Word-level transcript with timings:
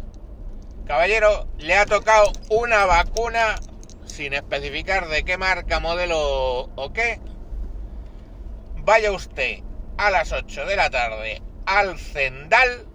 caballero, 0.85 1.47
le 1.57 1.75
ha 1.75 1.87
tocado 1.87 2.31
una 2.51 2.85
vacuna 2.85 3.55
sin 4.05 4.35
especificar 4.35 5.07
de 5.07 5.23
qué 5.23 5.39
marca, 5.39 5.79
modelo 5.79 6.69
o 6.75 6.93
qué 6.93 7.19
vaya 8.87 9.11
usted 9.11 9.59
a 9.97 10.09
las 10.11 10.31
8 10.31 10.65
de 10.65 10.77
la 10.77 10.89
tarde 10.89 11.41
al 11.65 11.99
Zendal 11.99 12.87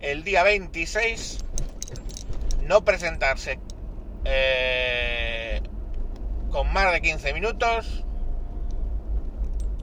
el 0.00 0.24
día 0.24 0.42
26, 0.42 1.38
no 2.62 2.84
presentarse 2.84 3.60
eh, 4.24 5.62
con 6.50 6.72
más 6.72 6.90
de 6.90 7.00
15 7.00 7.32
minutos 7.32 8.04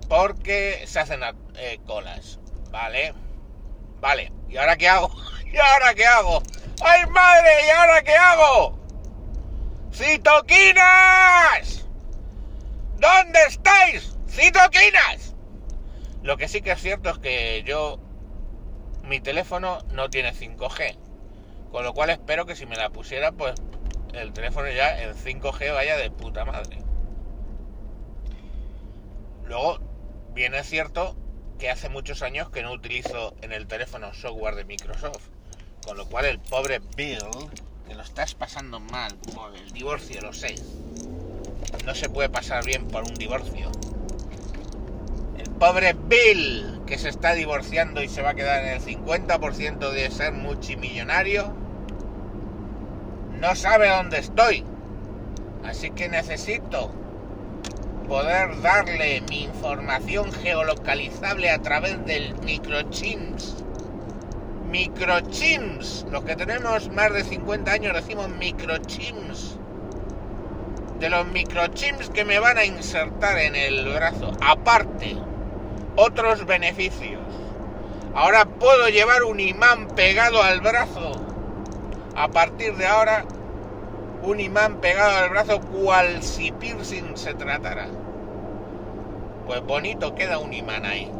porque 0.09 0.84
se 0.86 1.00
hacen 1.00 1.22
eh, 1.56 1.80
colas, 1.86 2.38
¿vale? 2.69 3.13
Vale, 4.02 4.34
¿y 4.50 4.58
ahora 4.58 4.75
qué 4.75 4.89
hago? 4.89 5.09
¿Y 5.45 5.56
ahora 5.56 5.94
qué 5.95 6.06
hago? 6.06 6.44
¡Ay 6.81 7.06
madre! 7.06 7.52
¿Y 7.67 7.69
ahora 7.69 8.02
qué 8.03 8.16
hago? 8.16 8.78
¡Citoquinas! 9.94 11.86
¿Dónde 13.00 13.39
estáis? 13.47 14.16
¡Citoquinas! 14.30 15.36
Lo 16.22 16.38
que 16.38 16.47
sí 16.47 16.61
que 16.61 16.72
es 16.72 16.81
cierto 16.81 17.09
es 17.09 17.20
que 17.20 17.64
yo, 17.66 18.00
mi 19.03 19.19
teléfono 19.19 19.80
no 19.92 20.09
tiene 20.09 20.34
5G, 20.34 20.97
con 21.72 21.84
lo 21.84 21.94
cual 21.94 22.09
espero 22.09 22.45
que 22.45 22.56
si 22.56 22.66
me 22.66 22.75
la 22.75 22.89
pusiera, 22.89 23.31
pues 23.31 23.56
el 24.14 24.34
teléfono 24.34 24.69
ya 24.69 25.02
en 25.02 25.16
5G 25.16 25.73
vaya 25.73 25.95
de 25.97 26.11
puta 26.11 26.44
madre. 26.44 26.80
Luego, 29.45 29.80
bien 30.34 30.53
es 30.53 30.67
cierto 30.67 31.16
que 31.58 31.69
hace 31.69 31.89
muchos 31.89 32.22
años 32.22 32.50
que 32.50 32.62
no 32.62 32.73
utilizo 32.73 33.36
en 33.41 33.53
el 33.53 33.67
teléfono 33.67 34.14
software 34.14 34.56
de 34.56 34.66
Microsoft, 34.66 35.30
con 35.86 35.97
lo 35.97 36.08
cual 36.08 36.25
el 36.25 36.39
pobre 36.39 36.81
Bill, 36.95 37.19
que 37.88 37.95
lo 37.95 38.03
estás 38.03 38.36
pasando 38.36 38.80
mal 38.80 39.16
por 39.34 39.56
el 39.56 39.72
divorcio, 39.72 40.22
lo 40.22 40.34
sé, 40.34 40.56
no 41.86 41.95
se 41.95 42.09
puede 42.09 42.30
pasar 42.30 42.66
bien 42.66 42.88
por 42.89 43.03
un 43.03 43.16
divorcio 43.16 43.72
pobre 45.59 45.94
Bill, 45.94 46.81
que 46.86 46.97
se 46.97 47.09
está 47.09 47.33
divorciando 47.33 48.03
y 48.03 48.09
se 48.09 48.22
va 48.22 48.31
a 48.31 48.36
quedar 48.36 48.63
en 48.63 48.73
el 48.73 48.81
50% 48.81 49.91
de 49.91 50.11
ser 50.11 50.33
multimillonario, 50.33 51.53
no 53.40 53.56
sabe 53.56 53.90
dónde 53.90 54.19
estoy. 54.19 54.63
Así 55.63 55.91
que 55.91 56.09
necesito 56.09 56.91
poder 58.07 58.62
darle 58.62 59.22
mi 59.29 59.44
información 59.44 60.31
geolocalizable 60.31 61.50
a 61.50 61.59
través 61.62 62.06
del 62.06 62.35
microchips. 62.41 63.63
Microchips. 64.69 66.06
Los 66.12 66.24
que 66.24 66.35
tenemos 66.35 66.89
más 66.91 67.13
de 67.13 67.24
50 67.24 67.72
años 67.72 67.94
decimos 67.94 68.29
microchips. 68.29 69.57
De 71.00 71.09
los 71.09 71.28
microchips 71.28 72.09
que 72.09 72.25
me 72.25 72.39
van 72.39 72.57
a 72.57 72.66
insertar 72.66 73.38
en 73.39 73.56
el 73.56 73.94
brazo. 73.94 74.31
Aparte 74.41 75.18
otros 75.97 76.46
beneficios. 76.46 77.22
Ahora 78.13 78.46
puedo 78.46 78.88
llevar 78.88 79.24
un 79.24 79.40
imán 79.40 79.88
pegado 79.90 80.41
al 80.41 80.62
brazo. 80.62 81.12
A 82.16 82.30
partir 82.30 82.75
de 82.75 82.85
ahora, 82.85 83.25
un 84.24 84.40
imán 84.40 84.78
pegado 84.78 85.18
al 85.18 85.30
brazo 85.30 85.59
cual 85.59 86.24
si 86.24 86.52
piercing 86.52 87.18
se 87.18 87.34
tratara. 87.34 87.88
Pues 89.46 89.62
bonito 89.62 90.16
queda 90.16 90.38
un 90.38 90.53
imán 90.53 90.86
ahí. 90.86 91.12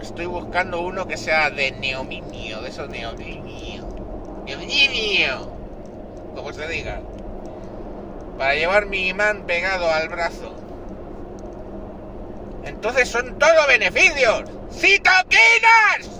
Estoy 0.00 0.26
buscando 0.26 0.82
uno 0.82 1.06
que 1.06 1.16
sea 1.16 1.50
de 1.50 1.72
neominio, 1.72 2.60
de 2.60 2.68
esos 2.68 2.88
neominio. 2.88 3.86
Neominio, 4.44 5.50
como 6.34 6.52
se 6.52 6.68
diga. 6.68 7.00
Para 8.36 8.54
llevar 8.54 8.86
mi 8.86 9.08
imán 9.08 9.44
pegado 9.46 9.90
al 9.90 10.08
brazo. 10.08 10.65
Entonces 12.66 13.08
son 13.08 13.38
todo 13.38 13.66
beneficios. 13.68 14.42
¡Citoquinas! 14.72 16.10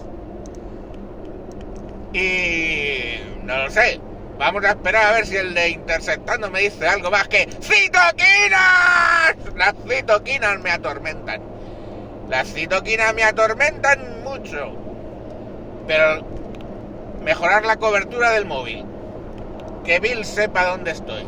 Y... 2.12 3.20
no 3.42 3.64
lo 3.64 3.70
sé. 3.70 4.00
Vamos 4.38 4.64
a 4.64 4.70
esperar 4.70 5.06
a 5.06 5.12
ver 5.12 5.26
si 5.26 5.36
el 5.36 5.54
de 5.54 5.70
Intersectando 5.70 6.50
me 6.50 6.60
dice 6.60 6.86
algo 6.86 7.10
más 7.10 7.26
que 7.26 7.48
¡Citoquinas! 7.60 9.34
Las 9.56 9.74
citoquinas 9.88 10.60
me 10.60 10.70
atormentan. 10.70 11.42
Las 12.28 12.52
citoquinas 12.52 13.12
me 13.14 13.24
atormentan 13.24 14.22
mucho. 14.22 14.72
Pero 15.88 16.24
mejorar 17.22 17.64
la 17.64 17.76
cobertura 17.76 18.30
del 18.30 18.46
móvil. 18.46 18.84
Que 19.84 19.98
Bill 19.98 20.24
sepa 20.24 20.66
dónde 20.66 20.92
estoy. 20.92 21.24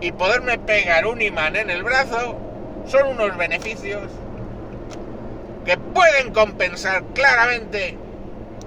Y 0.00 0.12
poderme 0.12 0.58
pegar 0.58 1.06
un 1.06 1.22
imán 1.22 1.56
en 1.56 1.70
el 1.70 1.82
brazo 1.82 2.38
son 2.86 3.06
unos 3.08 3.36
beneficios 3.38 4.10
que 5.64 5.76
pueden 5.76 6.32
compensar 6.32 7.04
claramente 7.14 7.96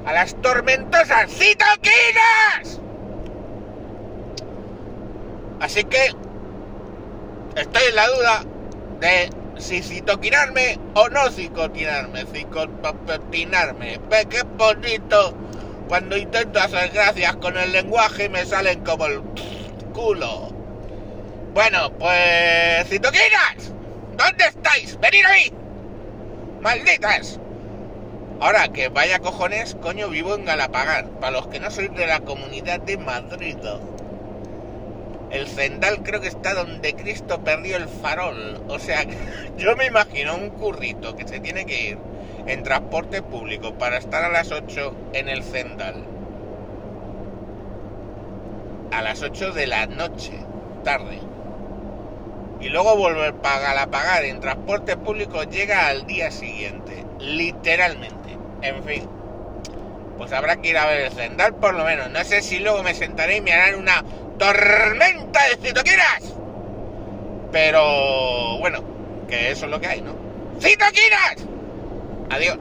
a 0.06 0.14
las 0.14 0.36
tormentosas 0.42 1.30
citoquinas. 1.32 2.80
Así 5.60 5.84
que 5.84 6.14
estoy 7.56 7.84
en 7.90 7.96
la 7.96 8.08
duda 8.08 8.44
de 9.00 9.30
si 9.58 9.82
citoquinarme 9.82 10.80
o 10.94 11.10
no 11.10 11.30
citoquinarme, 11.32 12.26
cicotinarme. 12.26 14.00
Ve 14.10 14.28
qué 14.30 14.44
bonito 14.44 15.36
cuando 15.88 16.18
intento 16.18 16.60
hacer 16.60 16.92
gracias 16.94 17.36
con 17.38 17.58
el 17.58 17.72
lenguaje 17.72 18.26
y 18.26 18.30
me 18.30 18.46
salen 18.46 18.84
como 18.84 19.08
el 19.08 19.22
culo. 19.94 20.50
Bueno, 21.54 21.92
pues 21.98 22.88
citoquinas, 22.88 23.72
¿dónde 24.16 24.46
estáis? 24.46 25.00
Venid 25.00 25.26
a. 25.26 25.67
¡Malditas! 26.68 27.40
Ahora, 28.42 28.68
que 28.68 28.90
vaya 28.90 29.20
cojones, 29.20 29.78
coño, 29.82 30.10
vivo 30.10 30.36
en 30.36 30.44
Galapagar. 30.44 31.06
Para 31.12 31.32
los 31.32 31.48
que 31.48 31.62
no 31.62 31.72
sois 31.72 31.96
de 31.96 32.06
la 32.06 32.20
comunidad 32.20 32.82
de 32.82 32.98
Madrid. 32.98 33.56
El 35.32 35.48
Zendal 35.48 36.04
creo 36.04 36.20
que 36.20 36.28
está 36.28 36.54
donde 36.54 36.94
Cristo 36.94 37.42
perdió 37.42 37.78
el 37.78 37.88
farol. 37.88 38.62
O 38.68 38.80
sea, 38.80 39.06
yo 39.58 39.78
me 39.78 39.86
imagino 39.86 40.36
un 40.36 40.50
currito 40.50 41.16
que 41.16 41.26
se 41.26 41.40
tiene 41.40 41.66
que 41.66 41.92
ir 41.92 41.98
en 42.48 42.64
transporte 42.64 43.22
público 43.22 43.76
para 43.76 43.98
estar 43.98 44.26
a 44.26 44.30
las 44.30 44.52
8 44.52 44.94
en 45.14 45.30
el 45.30 45.44
Zendal. 45.44 46.04
A 48.92 49.02
las 49.02 49.22
8 49.22 49.54
de 49.54 49.68
la 49.68 49.86
noche, 49.86 50.34
tarde 50.84 51.22
y 52.60 52.70
luego 52.70 52.96
volver 52.96 53.36
a 53.44 53.88
pagar 53.88 54.26
en 54.26 54.40
transporte 54.40 54.98
público 54.98 55.44
llega 55.44 55.88
al 55.88 56.06
día 56.06 56.32
siguiente, 56.32 57.06
literalmente. 57.20 58.38
En 58.62 58.84
fin, 58.84 59.08
pues 60.18 60.32
habrá 60.34 60.58
que 60.58 60.70
ir 60.70 60.78
a 60.78 60.88
ver 60.88 61.02
el 61.02 61.12
Zendal 61.12 61.56
por 61.56 61.76
lo 61.76 61.86
menos. 61.86 62.10
No 62.10 62.24
sé 62.24 62.42
si 62.42 62.60
luego 62.60 62.84
me 62.84 62.94
sentaré 62.94 63.38
y 63.38 63.42
me 63.42 63.54
harán 63.54 63.76
una 63.76 64.04
tormenta 64.38 65.40
de 65.50 65.68
citoquinas. 65.68 66.34
Pero 67.52 68.58
bueno, 68.60 68.84
que 69.28 69.52
eso 69.52 69.66
es 69.66 69.72
lo 69.72 69.80
que 69.80 69.88
hay, 69.88 70.02
¿no? 70.02 70.16
¡Citoquinas! 70.60 71.46
Adiós. 72.30 72.58